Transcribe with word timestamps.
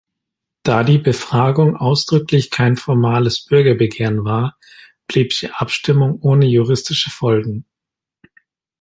Da 0.63 0.83
die 0.83 0.97
Befragung 0.97 1.75
ausdrücklich 1.75 2.49
kein 2.49 2.75
formales 2.75 3.45
Bürgerbegehren 3.45 4.23
war, 4.25 4.57
blieb 5.05 5.31
die 5.39 5.51
Abstimmung 5.51 6.17
ohne 6.21 6.47
juristische 6.47 7.11
Folgen. 7.11 7.65